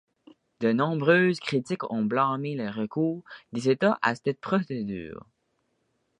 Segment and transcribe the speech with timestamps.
[0.61, 5.27] De nombreuses critiques ont blâmé le recours des état à cette procédure.